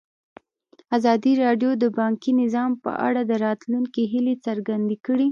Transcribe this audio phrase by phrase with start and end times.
[0.97, 5.27] ازادي راډیو د بانکي نظام په اړه د راتلونکي هیلې څرګندې کړې.